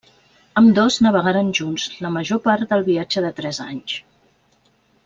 [0.61, 3.97] Ambdós navegaren junts la major part del viatge de tres anys.